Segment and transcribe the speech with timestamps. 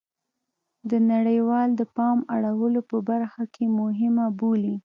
[0.89, 4.75] د نړیواله د پام اړولو په برخه کې مهمه بولي